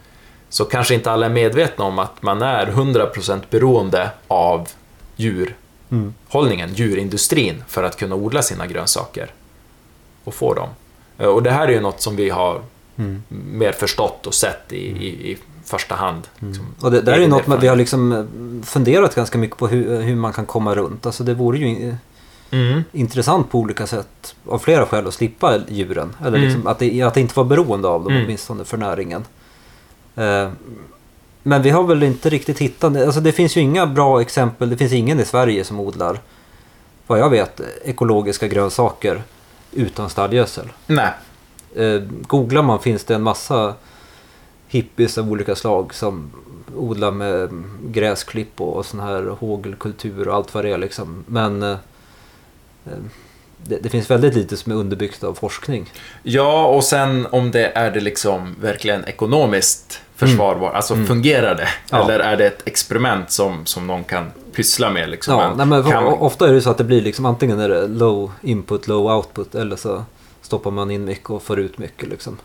[0.48, 4.68] så kanske inte alla är medvetna om att man är 100% beroende av
[5.16, 6.74] djurhållningen, Mm.
[6.74, 9.30] djurindustrin, för att kunna odla sina grönsaker
[10.24, 10.68] och få dem.
[11.18, 12.60] Eh, Och det här är ju något som vi har
[12.98, 13.22] Mm.
[13.30, 16.28] mer förstått och sett i, i, i första hand.
[16.38, 18.24] liksom, Och det där är ju något man, vi har liksom eh,
[18.66, 21.06] funderat ganska mycket på hur, hur man kan komma runt.
[21.06, 21.94] Alltså det vore ju
[22.50, 22.84] Mm.
[22.92, 26.16] intressant på olika sätt av flera skäl att slippa djuren.
[26.20, 26.42] Eller Mm.
[26.48, 28.24] liksom att, det, att inte vara beroende av dem Mm.
[28.24, 29.24] åtminstone för näringen.
[30.16, 30.48] Eh,
[31.42, 34.76] men vi har väl inte riktigt hittat, alltså det finns ju inga bra exempel, det
[34.76, 36.20] finns ingen i Sverige som odlar,
[37.06, 39.22] vad jag vet, ekologiska grönsaker
[39.72, 40.68] utan stallgödsel.
[40.86, 41.10] Nej.
[41.76, 43.74] Eh, googlar man finns det en massa
[44.68, 46.30] hippies av olika slag som
[46.76, 47.50] odlar med
[47.84, 51.24] gräsklipp och, och sån här hågelkultur och allt vad det är liksom.
[51.26, 51.76] Men eh,
[53.66, 55.92] det, det finns väldigt lite som är underbyggt av forskning.
[56.22, 61.06] Ja, och sen om det är det liksom verkligen ekonomiskt försvarbart, alltså Mm.
[61.06, 61.68] fungerar det?
[61.90, 62.04] Ja.
[62.04, 65.08] Eller är det ett experiment som, som någon kan pyssla med?
[65.10, 65.34] Liksom?
[65.34, 66.04] Ja, nej, men kan...
[66.06, 69.54] Ofta är det så att det blir liksom antingen är det low input, low output
[69.54, 70.04] eller så
[70.42, 72.36] stoppar man in mycket och får ut mycket liksom.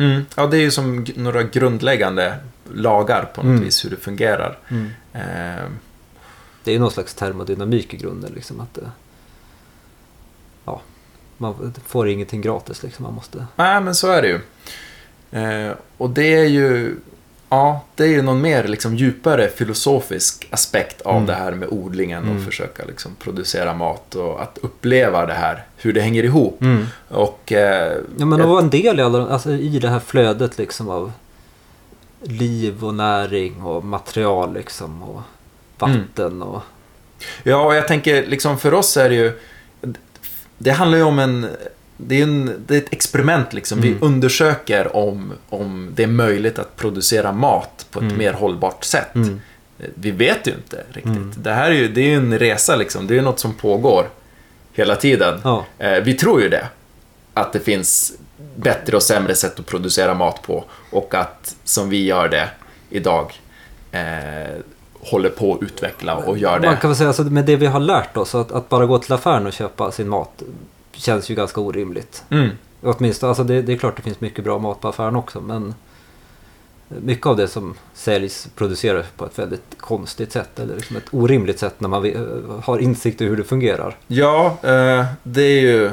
[0.00, 0.22] Mm.
[0.36, 2.36] Ja, det är ju som några grundläggande
[2.74, 3.64] lagar på något Mm.
[3.64, 4.58] vis, hur det fungerar.
[5.12, 5.68] Eh,
[6.64, 8.90] Det är ju någon slags termodynamik i grunden liksom att det,
[10.64, 10.80] ja,
[11.38, 13.02] man får ingenting gratis liksom.
[13.02, 14.40] Man måste nej, men så är det ju.
[15.40, 16.96] Eh, och det är ju...
[17.52, 21.26] Ja, det är ju någon mer liksom, djupare filosofisk aspekt av Mm.
[21.26, 22.44] det här med odlingen och Mm.
[22.46, 26.62] försöka liksom, producera mat och att uppleva det här, hur det hänger ihop.
[27.08, 27.52] Och...
[27.52, 30.88] Eh, Ja men att vara en del i, alla, alltså, i det här flödet liksom
[30.88, 31.12] av
[32.22, 35.20] liv och näring och material liksom och
[35.78, 36.62] vatten och...
[37.42, 39.32] Ja, och jag tänker liksom för oss är det ju...
[40.58, 41.46] Det handlar ju om en...
[42.06, 43.78] Det är, en, det är ett experiment liksom.
[43.78, 43.92] Mm.
[43.94, 48.18] Vi undersöker om, om det är möjligt att producera mat på ett Mm.
[48.18, 49.14] mer hållbart sätt.
[49.14, 49.40] Mm.
[49.94, 51.04] Vi vet ju inte riktigt.
[51.16, 51.32] Mm.
[51.36, 53.06] Det här är ju, det är en resa liksom.
[53.06, 54.08] Det är ju något som pågår
[54.72, 55.40] hela tiden.
[55.44, 55.64] Ja.
[55.78, 56.66] Eh, vi tror ju det.
[57.34, 58.12] Att det finns
[58.56, 60.64] bättre och sämre sätt att producera mat på.
[60.92, 62.48] Och att, som vi gör det
[62.90, 63.32] idag,
[63.92, 64.00] eh,
[65.00, 66.76] håller på att utveckla och gör Man det.
[66.80, 69.12] kan väl säga alltså, med det vi har lärt oss, att, att bara gå till
[69.12, 70.42] affären och köpa sin mat
[71.00, 72.24] känns ju ganska orimligt.
[72.30, 72.48] Mm.
[72.82, 75.74] Åtminstone, alltså det, det är klart det finns mycket bra mat på affären också, men
[76.88, 81.58] mycket av det som säljs produceras på ett väldigt konstigt sätt, eller liksom ett orimligt
[81.58, 82.12] sätt när man
[82.64, 83.96] har insikt i hur det fungerar.
[84.06, 85.90] Ja, eh, det är ju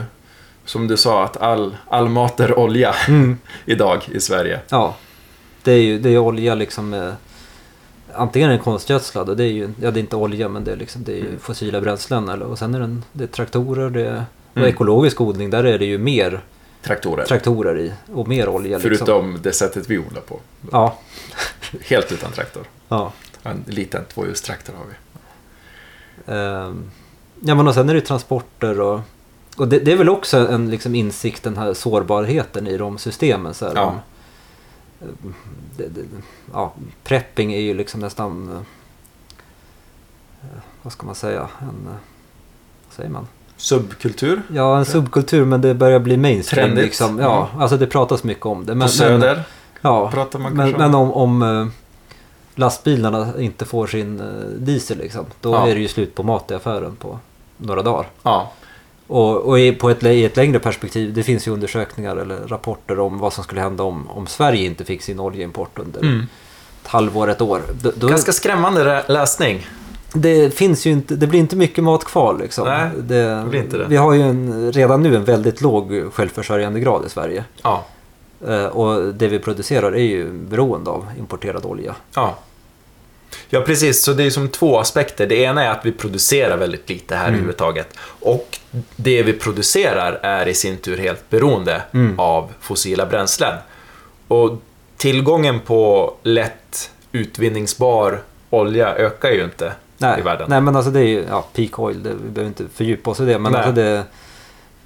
[0.66, 2.96] som du sa att all, all mat är olja
[3.66, 4.60] idag i Sverige.
[4.70, 4.96] Ja,
[5.64, 6.94] det är ju det är olja liksom.
[6.94, 7.12] Eh,
[8.14, 10.72] antingen är den konstgödslad och det är ju, ja det är inte olja men det
[10.72, 11.40] är liksom, det är ju Mm.
[11.40, 12.30] fossila bränslen.
[12.30, 14.24] Eller, och sen är den, det är traktorer, det är,
[14.58, 14.74] och Mm.
[14.74, 16.42] ekologisk odling, där är det ju mer
[16.82, 17.26] Traktorer.
[17.26, 18.78] traktorer i och mer olja.
[18.78, 18.98] Liksom.
[18.98, 20.40] Förutom det sättet vi odlar på.
[20.72, 21.00] Ja,
[21.82, 22.64] Helt utan traktor.
[22.90, 23.14] ja.
[23.44, 24.94] En liten tvåhjulstraktor har vi.
[26.34, 26.92] Ehm,
[27.40, 29.00] ja men och sen är det transporter och,
[29.58, 33.54] och det, det är väl också en liksom insikt, den här sårbarheten i de systemen.
[33.54, 33.84] Så här, Ja.
[33.86, 34.00] om,
[35.02, 35.34] eh,
[35.78, 36.02] det, det,
[36.54, 38.62] ja, prepping är ju liksom nästan, eh,
[40.82, 41.98] vad ska man säga, en, eh,
[42.88, 43.28] vad säger man?
[43.58, 46.66] Subkultur Ja, en subkultur men det börjar bli mainstream.
[46.68, 46.86] Trendigt.
[46.86, 47.20] Liksom.
[47.20, 48.76] Ja, alltså det pratas mycket om det.
[48.76, 49.44] Men, på Söder Men,
[49.82, 51.12] ja, pratar man men, kanske men om.
[51.14, 51.68] om, om eh,
[52.56, 54.26] lastbilarna inte får sin eh,
[54.58, 55.68] diesel liksom, då Ja.
[55.68, 57.20] är det ju slut på mat i affären på
[57.58, 58.06] några dagar.
[58.24, 58.52] Ja,
[59.08, 63.00] Och, och i, på ett, i ett längre perspektiv, det finns ju undersökningar eller rapporter
[63.00, 66.28] om vad som skulle hända om, om Sverige inte fick sin oljeimport under mm.
[66.84, 67.62] ett halvår, ett år.
[67.82, 69.68] Då, då, Ganska skrämmande rä- läsning.
[70.14, 72.68] Det, finns ju inte, det blir inte mycket mat kvar liksom.
[72.68, 73.86] Nej, det, blir inte det.
[73.86, 77.44] Vi har ju en, redan nu en väldigt låg självförsörjande grad i Sverige.
[77.64, 77.86] Ja,
[78.48, 81.96] Eh, och det vi producerar är ju beroende av importerad olja.
[82.16, 82.38] ja.
[83.50, 84.04] Ja, precis.
[84.04, 85.28] Så det är som två aspekter.
[85.28, 87.34] Det ena är att vi producerar väldigt lite här Mm.
[87.34, 87.88] överhuvudtaget.
[88.08, 88.60] Och
[88.96, 92.20] det vi producerar är i sin tur helt beroende Mm.
[92.20, 93.54] av fossila bränslen.
[94.28, 94.62] Och
[94.98, 100.46] tillgången på lätt utvinningsbar olja ökar ju inte Nej, i världen.
[100.50, 103.20] nej men alltså det är ju ja, peak oil, det, vi behöver inte fördjupa oss
[103.20, 103.40] i det.
[103.40, 103.62] Men Nej.
[103.62, 104.04] alltså det,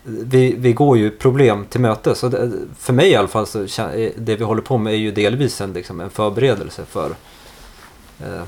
[0.04, 2.19] vi, vi går ju problem till mötes.
[2.19, 4.97] Så det, för mig i alla fall så är- det vi håller på med är
[4.97, 7.10] ju delvis en, liksom, en förberedelse för
[8.19, 8.41] eh,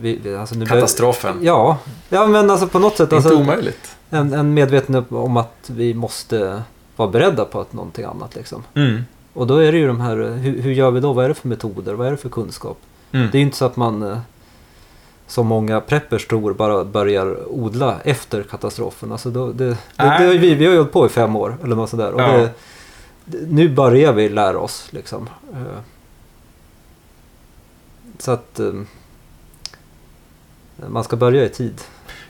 [0.00, 1.36] vi, vi, alltså bör- Katastrofen.
[1.42, 3.00] Ja, ja, men alltså på något sätt.
[3.00, 3.96] Inte Alltså, omöjligt.
[4.10, 6.62] en, en medvetenhet om att vi måste
[6.96, 8.34] vara beredda på att någonting annat.
[8.34, 8.62] Liksom.
[8.74, 9.02] Mm.
[9.32, 11.12] Och då är det ju de här, hur, hur gör vi då?
[11.12, 11.94] Vad är det för metoder?
[11.94, 12.78] Vad är det för kunskap?
[13.12, 13.28] Mm.
[13.32, 14.18] Det är ju inte så att man, eh,
[15.34, 19.12] som många preppers tror, bara börjar odla efter katastrofen.
[19.12, 21.36] Alltså då, det, det, det, har ju vi, vi har ju hållit på i fem
[21.36, 22.12] år eller något sådär.
[22.12, 22.32] Och Ja.
[22.36, 22.50] det,
[23.24, 25.28] det, nu börjar vi lära oss liksom.
[25.52, 25.78] Eh,
[28.18, 28.72] Så att eh,
[30.88, 31.80] man ska börja i tid.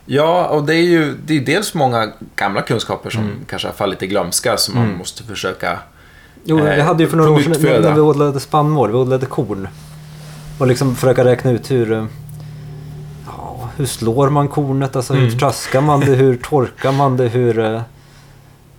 [0.06, 3.36] Ja, och det är ju det är dels många gamla kunskaper som Mm.
[3.48, 4.98] kanske har fallit i glömska som man Mm.
[4.98, 5.78] måste försöka...
[6.44, 9.26] Jo, vi Eh, hade ju för några år sedan när vi odlade spannmål, vi odlade
[9.26, 9.68] korn.
[10.58, 12.06] Och liksom försöka räkna ut hur...
[13.38, 14.97] Ja, hur slår man kornet?
[14.97, 15.38] Alltså hur Mm.
[15.38, 16.07] traskar man det?
[16.07, 17.29] Hur torkar man det?
[17.29, 17.83] Hur eh,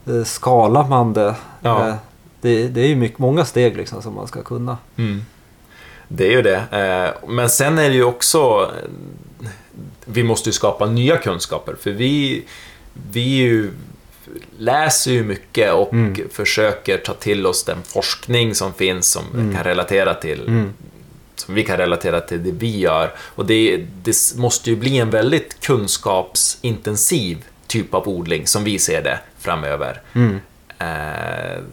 [0.08, 1.36] eh, skalar man det?
[1.62, 1.88] Ja.
[1.90, 1.96] Eh,
[2.42, 2.68] det?
[2.68, 4.78] Det är ju mycket, många steg liksom som man ska kunna.
[6.08, 6.58] Det är ju det.
[7.24, 8.72] Eh, Men sen är det ju också...
[10.06, 12.44] Vi måste ju skapa nya kunskaper, för vi,
[13.12, 13.72] vi ju
[14.58, 16.16] läser ju mycket och Mm.
[16.32, 19.56] försöker ta till oss den forskning som finns som Mm.
[19.56, 20.74] kan relatera till som
[21.48, 23.12] vi kan relatera till det vi gör.
[23.20, 29.04] Och det, det måste ju bli en väldigt kunskapsintensiv typ av odling som vi ser
[29.04, 30.02] det framöver.
[30.14, 30.40] Mm.
[30.78, 31.64] Eh,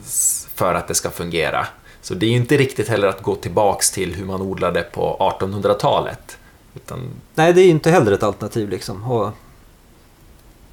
[0.54, 1.66] för att det ska fungera.
[2.02, 5.34] Så det är ju inte riktigt heller att gå tillbaks till hur man odlade på
[5.40, 6.38] 1800-talet.
[6.74, 9.10] Utan, Nej, det är ju inte heller ett alternativ liksom.
[9.10, 9.32] Och, eh,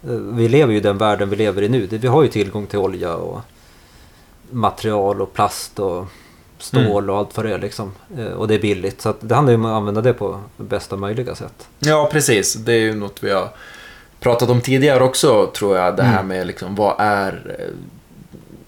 [0.10, 1.88] vi lever ju i den världen vi lever i nu.
[1.88, 3.41] Vi har ju tillgång till olja och
[4.52, 6.08] material och plast och
[6.60, 7.91] stål och allt vad det är liksom.
[8.17, 9.02] Eh, Och det är billigt.
[9.02, 11.67] Så det handlar ju om att använda det på bästa möjliga sätt.
[11.80, 12.54] ja, precis.
[12.54, 13.50] Det är ju något vi har
[14.19, 15.95] pratat om tidigare också, tror jag.
[15.98, 16.28] Det här Mm.
[16.28, 17.56] med liksom, vad är...
[17.60, 17.65] eh,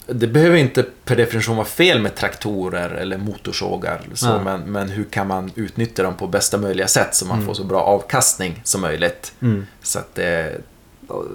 [0.06, 4.00] Det behöver inte per definition vara fel med traktorer eller motorsågar.
[4.14, 4.40] Så, Nej.
[4.44, 7.46] men, men hur kan man utnyttja dem på bästa möjliga sätt så man Mm.
[7.46, 9.32] får så bra avkastning som möjligt.
[9.82, 10.60] Så att det,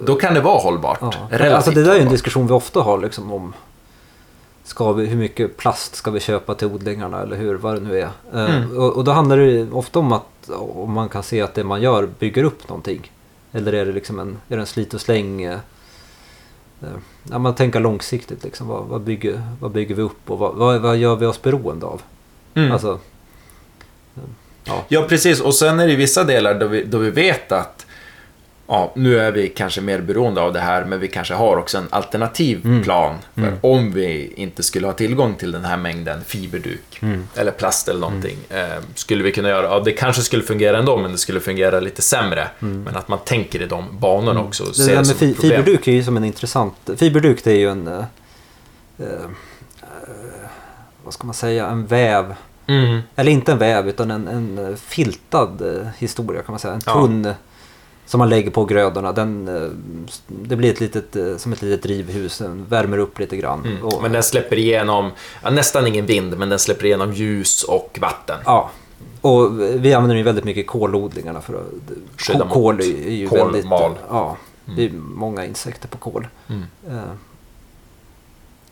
[0.06, 0.98] då kan det vara hållbart.
[1.00, 1.12] Ja.
[1.30, 2.12] Relativt Alltså det där är en hållbart.
[2.12, 3.52] diskussion vi ofta har liksom om
[4.68, 7.98] ska vi, hur mycket plast ska vi köpa till odlingarna eller hur, vad det nu
[7.98, 8.02] är.
[8.34, 8.76] Eh, Mm.
[8.78, 11.82] Och, och då handlar det ofta om att om man kan se att det man
[11.82, 13.12] gör bygger upp någonting.
[13.52, 15.42] Eller är det liksom en, är det en slit och släng?
[15.42, 15.58] eh,
[16.82, 16.88] eh,
[17.30, 18.68] Ja, man tänker långsiktigt liksom.
[18.68, 21.86] Vad, vad, bygger, vad bygger vi upp och vad, vad, vad gör vi oss beroende
[21.86, 22.02] av?
[22.54, 22.72] Mm.
[22.72, 22.98] Alltså,
[24.64, 24.84] ja.
[24.88, 25.40] Ja, precis.
[25.40, 27.86] Och sen är det ju vissa delar då vi, då vi vet att
[28.68, 31.78] ja, nu är vi kanske mer beroende av det här, men vi kanske har också
[31.78, 32.82] en alternativ Mm.
[32.82, 33.14] plan.
[33.34, 33.54] För Mm.
[33.60, 37.28] om vi inte skulle ha tillgång till den här mängden fiberduk, Mm.
[37.34, 40.96] eller plast eller någonting, eh, skulle vi kunna göra, ja det kanske skulle fungera ändå,
[40.96, 42.48] men det skulle fungera lite sämre.
[42.58, 45.36] Men att man tänker i de banorna också och Det det med som fi- ett
[45.40, 45.50] problem.
[45.64, 46.74] fiberduk är ju som en intressant...
[46.96, 47.86] Fiberduk det är ju en...
[47.88, 48.04] eh,
[48.98, 49.06] eh,
[51.04, 51.66] vad ska man säga?
[51.66, 52.34] En väv.
[52.66, 53.00] Mm.
[53.16, 56.74] Eller inte en väv utan en, en filtad eh, historia kan man säga.
[56.74, 56.92] En Ja.
[56.92, 57.32] tunn eh,
[58.08, 59.12] som man lägger på grödorna.
[59.12, 59.70] Den, eh,
[60.26, 62.38] det blir ett litet, eh, som ett litet drivhus.
[62.38, 63.64] Den värmer upp lite grann.
[63.64, 63.84] Mm.
[63.84, 65.10] Och, Men den släpper igenom,
[65.42, 68.38] ja, nästan ingen vind, men den släpper igenom ljus och vatten.
[68.44, 68.70] Ja.
[69.20, 71.66] Och vi använder ju väldigt mycket kolodlingarna för att...
[72.16, 73.52] Skydda mot kol är ju kolmal.
[73.52, 73.70] väldigt...
[74.10, 74.36] Ja,
[74.76, 76.28] det är många insekter på kol.
[76.48, 76.62] Mm.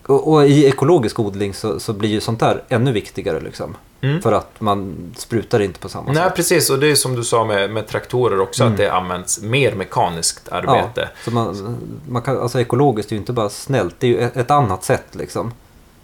[0.06, 3.76] Och, och i ekologisk odling så, så blir ju sånt där ännu viktigare liksom.
[4.00, 4.22] Mm.
[4.22, 6.34] För att man sprutar inte på samma Nej, sätt.
[6.36, 6.70] precis.
[6.70, 8.72] Och det är som du sa med, med traktorer också, Mm.
[8.72, 11.08] att det används mer mekaniskt arbete.
[11.14, 11.76] Ja, så man,
[12.08, 14.84] man kan, alltså ekologiskt är ju inte bara snällt, det är ju ett, ett annat
[14.84, 15.52] sätt liksom.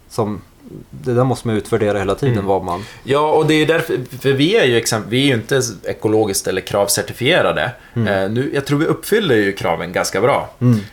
[0.09, 0.41] Som,
[0.89, 2.45] det där måste man utvärdera hela tiden Mm.
[2.45, 2.83] vad man...
[3.03, 6.47] Ja, och det är därför, för vi är ju, exempel, vi är ju inte ekologiskt
[6.47, 7.71] eller kravcertifierade.
[7.93, 8.07] Mm.
[8.07, 10.49] Eh, nu, jag tror vi uppfyller ju kraven ganska bra.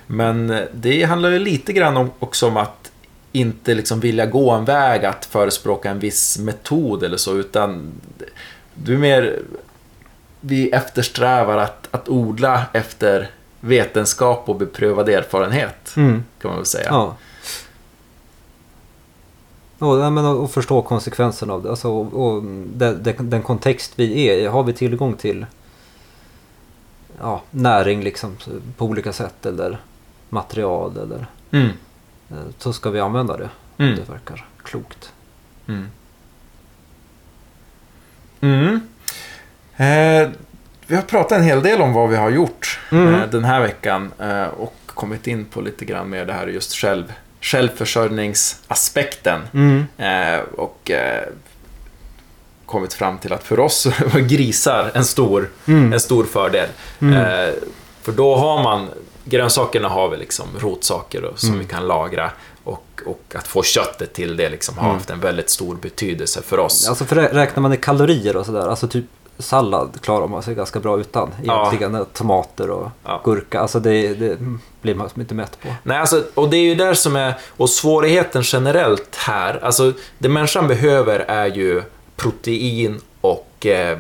[0.07, 2.90] Men eh, det handlar ju lite grann om, också om att
[3.33, 7.93] inte liksom vilja gå en väg att förespråka en viss metod eller så, utan
[8.75, 9.39] du är mer...
[10.41, 16.25] Vi eftersträvar att, att odla efter vetenskap och beprövad erfarenhet, Mm.
[16.41, 16.89] kan man väl säga.
[16.91, 17.17] Ja.
[19.79, 21.71] Och, men, och förstå konsekvenserna av det.
[21.71, 24.47] Alltså, och, och den, den, den kontext vi är i.
[24.47, 25.47] Har vi tillgång till
[27.21, 28.37] ja, näring liksom,
[28.77, 29.81] på olika sätt eller
[30.29, 31.71] material eller Mm.
[32.31, 33.49] Eh, så ska vi använda det.
[33.79, 33.97] Mm.
[33.97, 35.13] Det verkar klokt.
[35.69, 35.87] Mm.
[38.41, 38.81] Mm.
[39.77, 40.29] Eh,
[40.87, 43.15] vi har pratat en hel del om vad vi har gjort Mm.
[43.15, 46.75] eh, den här veckan eh, och kommit in på lite grann mer det här just
[46.75, 49.41] själv, självförsörjningsaspekten.
[49.99, 51.25] Eh, och eh,
[52.67, 55.93] kommit fram till att för oss var grisar en stor, Mm.
[55.93, 56.69] en stor fördel.
[57.01, 57.55] Mm.
[58.03, 58.89] För då har man,
[59.25, 61.61] grönsakerna har vi liksom rotsaker och, som Mm.
[61.61, 62.31] vi kan lagra.
[62.65, 64.97] Och, och att få köttet till det liksom har Mm.
[64.97, 66.89] haft en väldigt stor betydelse för oss.
[66.89, 68.69] Alltså för rä- räknar man i kalorier och sådär.
[68.69, 69.05] Alltså typ
[69.39, 71.31] sallad klarar man sig ganska bra utan.
[71.45, 71.67] Ja.
[71.73, 73.21] Egentligen tomater och Ja.
[73.25, 73.61] gurka.
[73.61, 74.39] Alltså det, det
[74.83, 75.69] blir man inte mätt på.
[75.83, 80.29] Nej, alltså, och det är ju där som är, och svårigheten generellt här, alltså det
[80.29, 81.83] människan behöver är ju
[82.17, 83.99] protein och eh,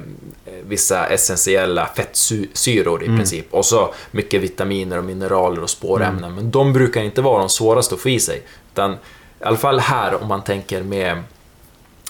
[0.62, 3.16] vissa essentiella fettsyror i Mm.
[3.18, 3.54] princip.
[3.54, 6.34] Och så mycket vitaminer och mineraler och spårämnen.
[6.34, 8.42] Men de brukar inte vara de svåraste att få i sig.
[8.72, 8.96] Utan i
[9.40, 11.22] alla fall här om man tänker med,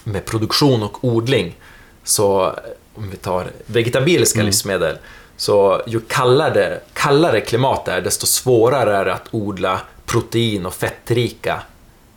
[0.04, 1.56] med produktion och odling.
[2.04, 2.52] Så
[2.94, 4.46] om vi tar vegetabiliska Mm.
[4.46, 4.98] livsmedel.
[5.36, 10.74] Så ju kallare, kallare klimat det är, desto svårare är det att odla protein och
[10.74, 11.62] fettrika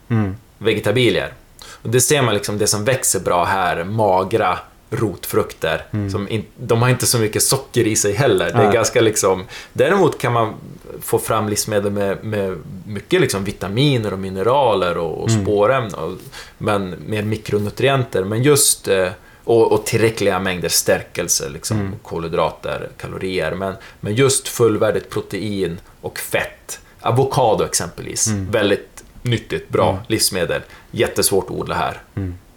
[0.10, 0.36] Mm.
[0.58, 1.34] vegetabilier.
[1.82, 4.60] Och det ser man liksom, det som växer bra här, magra
[4.96, 5.86] rotfrukter.
[6.12, 8.46] Som in, de har inte så mycket socker i sig heller.
[8.46, 8.66] Det är Mm.
[8.66, 8.74] Nej.
[8.74, 9.44] ganska liksom...
[9.74, 10.54] Däremot kan man
[11.02, 15.44] få fram livsmedel med, med mycket liksom vitaminer och mineraler och, och Mm.
[15.44, 15.94] spårämnen.
[15.94, 16.18] Och,
[16.58, 18.24] men mer mikronutrienter.
[18.24, 18.88] Men just...
[18.88, 19.10] eh,
[19.46, 21.94] Och, och tillräckliga mängder stärkelse, liksom, Mm.
[22.04, 23.56] kolhydrater, kalorier.
[23.56, 26.80] Men, men just fullvärdigt protein och fett.
[27.02, 28.28] Avokado exempelvis.
[28.28, 28.52] Mm.
[28.52, 30.02] Väldigt nyttigt, bra Mm.
[30.08, 30.62] livsmedel.
[30.92, 32.02] Jättesvårt att odla här.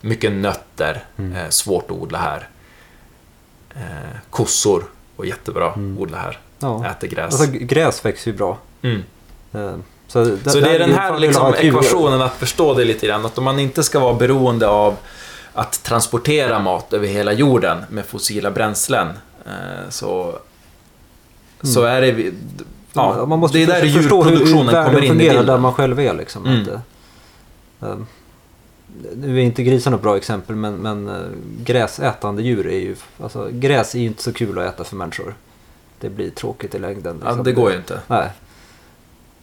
[0.07, 0.09] Mm.
[0.09, 1.33] Mycket nötter, Mm.
[1.37, 2.49] eh, svårt att odla här.
[3.75, 4.85] Eh, kossor,
[5.17, 5.95] och jättebra Mm.
[5.95, 6.39] att odla här.
[6.59, 6.87] Ja.
[6.87, 7.41] Äter gräs.
[7.41, 8.59] Alltså gräs växer ju bra.
[8.83, 9.03] mm.
[9.53, 9.73] Eh,
[10.09, 13.25] Så, där- Så det är den här liksom, ekvationen att förstå det lite grann.
[13.27, 14.97] Att om man inte ska vara beroende av
[15.53, 19.09] att transportera mat över hela jorden med fossila bränslen.
[19.47, 20.39] Eh, så,
[21.63, 22.33] så är det...
[22.93, 23.29] Ja, Mm.
[23.29, 25.41] man måste det är där förstå- förstå hur, hur djurproduktionen kommer in i fungerar där
[25.41, 25.61] bilden.
[25.61, 26.15] man själv är.
[26.15, 26.47] Liksom.
[26.47, 26.63] Mm.
[26.63, 27.97] Att, eh, eh,
[29.17, 31.15] nu är inte grisar något bra exempel men, men eh,
[31.65, 32.97] gräsätande djur är ju...
[33.23, 35.35] Alltså, gräs är ju inte så kul att äta för människor.
[36.01, 37.19] Det blir tråkigt i längden.
[37.23, 37.45] Ja, liksom.
[37.45, 38.01] det går ju inte.
[38.07, 38.31] Nej.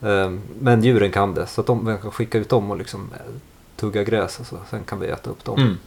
[0.02, 1.48] Eh, Men djuren kan det.
[1.48, 3.34] Så att de man kan skicka ut dem och liksom eh,
[3.76, 4.58] tugga gräs och så.
[4.70, 5.60] Sen kan vi äta upp dem.
[5.60, 5.78] Mm.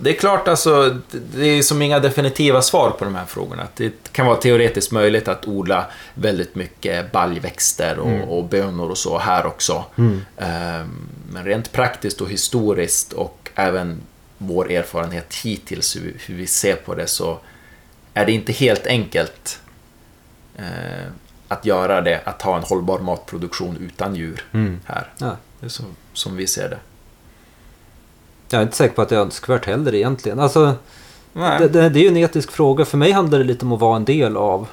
[0.00, 3.66] Det är klart alltså, det- är som inga definitiva svar på de här frågorna.
[3.76, 8.28] Det kan vara teoretiskt möjligt att odla väldigt mycket baljväxter och, Mm.
[8.28, 9.84] och bönor och så här också.
[9.98, 10.20] Mm.
[10.36, 14.00] Ehm, Men rent praktiskt och historiskt och även
[14.38, 17.38] vår erfarenhet hittills hur, hur vi ser på det så
[18.14, 19.60] är det inte helt enkelt
[20.56, 21.06] eh,
[21.48, 24.80] att göra det, att ha en hållbar matproduktion utan djur Mm.
[24.86, 25.12] här.
[25.18, 25.36] Ja.
[25.60, 26.78] Det är så, som vi ser det.
[28.50, 30.38] Jag är inte säker på att det är önskvärt heller egentligen.
[30.40, 30.74] Alltså,
[31.58, 32.84] det, det, det är ju en etisk fråga.
[32.84, 34.66] För mig handlar det lite om att vara en del av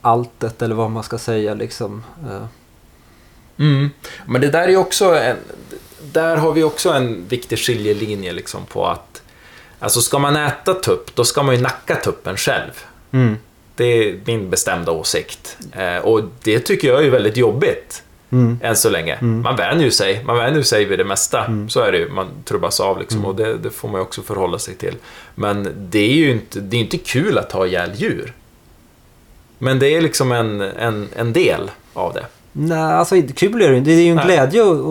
[0.00, 2.04] alltet eller vad man ska säga liksom.
[2.30, 2.44] Eh,
[3.60, 3.90] Mm.
[4.26, 5.36] Men det där är ju också en,
[6.12, 9.22] där har vi också en viktig skiljelinje liksom på att
[9.78, 12.70] alltså ska man äta tupp, då ska man ju nacka tuppen själv.
[13.10, 13.36] mm,
[13.74, 15.56] Det är min bestämda åsikt.
[15.72, 18.02] Eh, och det tycker jag är väldigt jobbigt.
[18.30, 19.18] Mm, Än så länge.
[19.20, 20.24] Man vänjer ju sig.
[20.24, 21.66] Man vänjer sig vid det mesta.
[21.68, 22.08] Så är det ju.
[22.08, 23.24] Man trubbas av liksom.
[23.24, 24.94] Och det, det får man ju också förhålla sig till.
[25.34, 28.32] Men det är ju inte, det är inte kul att ha ihjäl djur.
[29.58, 32.26] Men det är liksom en, en, en del av det.
[32.52, 33.80] Nej, alltså kul är det.
[33.80, 34.24] Det är ju en Nej.
[34.24, 34.84] glädje att, att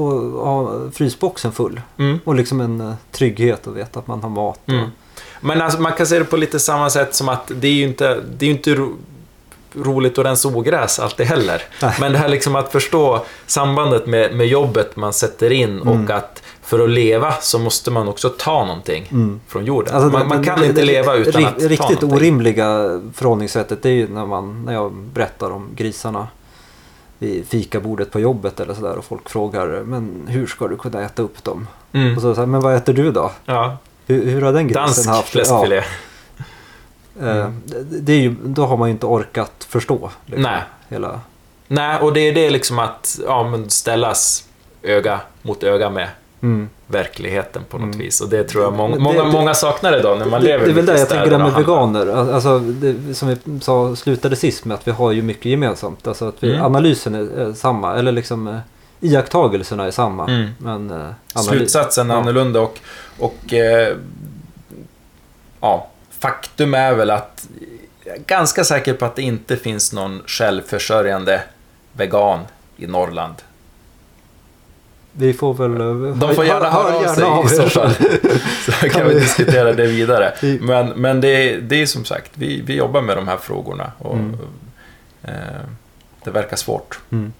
[0.46, 1.82] ha frysboxen full.
[1.98, 2.20] Mm.
[2.24, 4.60] Och liksom en eh, trygghet att veta att man har mat.
[4.66, 4.90] Och, Mm.
[5.42, 7.84] Men alltså, man kan se det på lite samma sätt som att det är ju
[7.84, 8.96] inte, det är inte ro,
[9.84, 11.62] roligt att rensa ogräs alltid heller.
[12.00, 16.12] Men det här liksom att förstå sambandet med, med jobbet man sätter in och Mm.
[16.18, 19.40] att för att leva så måste man också ta någonting Mm.
[19.48, 19.96] från jorden.
[19.96, 22.12] Alltså, man, man kan det- inte det- leva utan ri- att ta Riktigt någonting.
[22.14, 22.66] orimliga
[23.14, 26.28] förhållningssättet det är ju när, man, när jag berättar om grisarna
[27.20, 31.22] vid fikabordet på jobbet eller sådär och folk frågar men hur ska du kunna äta
[31.22, 31.68] upp dem?
[31.94, 32.16] Mm.
[32.16, 33.32] Och så, så här, men vad äter du då?
[33.46, 35.32] Ja, Hur, hur har den grisen dansk haft det?
[35.32, 35.76] fläskfilé.
[35.76, 35.84] Ja,
[37.22, 40.10] eh, det, det är ju, då har man ju inte orkat förstå.
[40.26, 40.62] Liksom, Nej.
[40.90, 41.20] Hela,
[41.68, 44.44] Nej, och det är det liksom att ja, men ställas
[44.84, 46.08] öga mot öga med
[46.42, 46.70] mm.
[46.88, 47.98] verkligheten på något Mm.
[48.00, 48.22] vis.
[48.22, 50.72] Och det tror jag många, många, det- många saknar idag när man det, lever det
[50.72, 52.08] är väl där jag tänker det med veganer.
[52.34, 56.08] Alltså, det, som vi sa, slutade sist med att vi har ju mycket gemensamt.
[56.08, 56.66] Alltså att vi, Mm.
[56.66, 57.96] analysen är, är samma.
[57.96, 58.58] Eller liksom eh,
[59.00, 60.28] iakttagelserna är samma.
[60.28, 60.50] Mm.
[60.58, 62.22] Men eh, analys- Slutsatsen är Ja.
[62.22, 62.80] annorlunda och,
[63.20, 63.96] och eh,
[65.62, 65.88] ja,
[66.20, 67.48] faktum är väl att
[68.06, 71.42] jag är ganska säker på att det inte finns någon självförsörjande
[71.94, 72.40] vegan
[72.78, 73.36] i Norrland.
[75.12, 75.82] Vi får väl...
[75.82, 77.92] eh, De får gärna hör- höra hör av sig i så fall.
[78.66, 80.34] Så kan vi diskutera det vidare.
[80.42, 83.38] Vi- Men, men det, är- det är som sagt, vi, vi jobbar med de här
[83.38, 84.38] frågorna och Mm.
[85.24, 85.32] eh,
[86.24, 87.00] det verkar svårt.
[87.12, 87.34] Mm.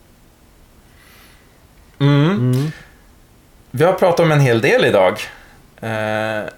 [2.00, 2.32] Mm.
[2.32, 2.72] Mm.
[3.72, 5.20] Vi har pratat om en hel del idag.
[5.82, 6.50] Eh,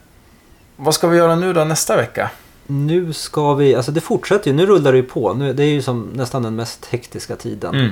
[0.80, 2.32] vad ska vi göra nu då nästa vecka?
[2.68, 5.34] Nu ska vi, alltså det fortsätter ju, nu rullar det ju på.
[5.34, 7.76] Nu, det är ju som nästan den mest hektiska tiden.
[7.76, 7.92] Mm.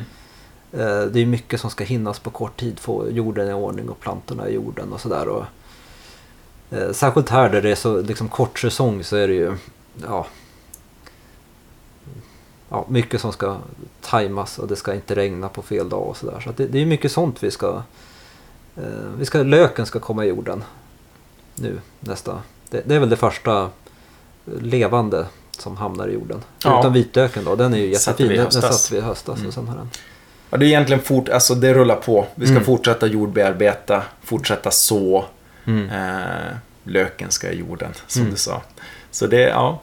[0.71, 2.80] Eh, Det är mycket som ska hinnas på kort tid.
[2.80, 5.28] Få jorden i ordning och plantorna i jorden och sådär.
[5.28, 5.45] Och,
[6.71, 9.58] eh, särskilt här där det är så liksom, kort säsong så är det ju
[10.04, 10.28] ja,
[12.69, 13.58] ja, mycket som ska
[14.02, 16.39] tajmas och det ska inte regna på fel dag och sådär.
[16.43, 17.82] Så att det, det är mycket sånt vi ska,
[18.76, 18.84] eh,
[19.17, 19.43] vi ska...
[19.43, 20.63] Löken ska komma i jorden
[21.56, 22.41] nu nästa.
[22.70, 23.70] Det, det är väl det första
[24.62, 26.42] levande som hamnar i jorden.
[26.64, 26.70] Ja.
[26.70, 28.28] Förutom vitlöken då, den är ju jättefin.
[28.28, 29.48] Den, satte vi i höstas Mm.
[29.48, 29.90] och sen har den
[30.50, 32.28] Ja, det är egentligen fort, alltså det rullar på.
[32.36, 32.66] Vi ska Mm.
[32.66, 35.26] fortsätta jordbearbeta, fortsätta så.
[35.66, 35.90] Mm.
[35.90, 38.34] Eh, löken ska i jorden, som Mm.
[38.34, 38.62] du sa.
[39.12, 39.82] Så det är, ja.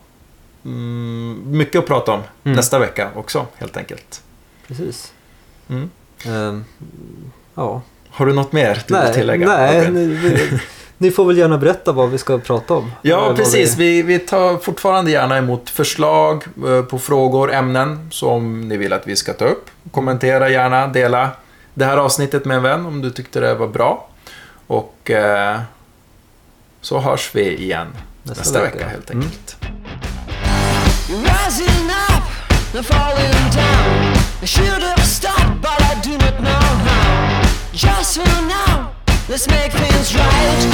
[0.65, 2.57] Mm, mycket att prata om Mm.
[2.57, 4.23] nästa vecka också, helt enkelt.
[4.67, 5.13] Precis.
[6.27, 6.65] Ehm,
[7.55, 7.83] ja.
[8.11, 9.47] Har du något mer du vill Nej, tillägga?
[9.57, 10.61] nej?
[10.99, 12.93] ni, får väl gärna berätta vad vi ska prata om.
[13.03, 13.77] Ja, vad precis.
[13.77, 14.03] Vi...
[14.03, 19.07] Vi, vi tar fortfarande gärna emot förslag eh, på frågor, ämnen som ni vill att
[19.07, 19.71] vi ska ta upp.
[19.91, 21.31] Kommentera gärna, dela
[21.75, 24.09] det här avsnittet med en vän om du tyckte det var bra.
[24.67, 25.61] Och eh,
[26.81, 27.87] så hörs vi igen
[28.23, 28.89] nästa, Nästa vecka, vecka.
[28.89, 29.25] helt Mm.
[29.25, 29.57] enkelt.
[31.09, 32.25] Rising up
[32.77, 34.15] and falling down.
[34.43, 37.43] I should have stopped, but I do not know how.
[37.73, 38.87] Just for now,
[39.27, 40.65] Let's make things right.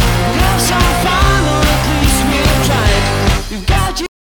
[0.43, 3.00] Have some fun, or at least we'll try.